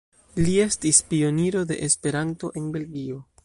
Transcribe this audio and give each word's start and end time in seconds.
Li 0.45 0.53
estis 0.63 1.01
pioniro 1.11 1.63
de 1.73 1.79
Esperanto 1.89 2.53
en 2.63 2.75
Belgio. 2.79 3.25